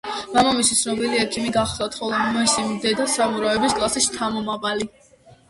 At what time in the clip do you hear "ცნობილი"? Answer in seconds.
0.77-1.19